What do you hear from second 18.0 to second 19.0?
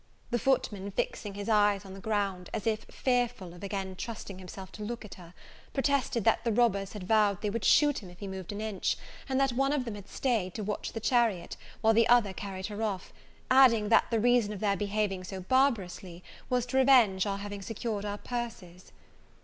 our purses.